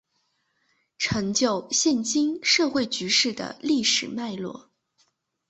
[0.97, 4.71] 成就现今社会局势的历史脉络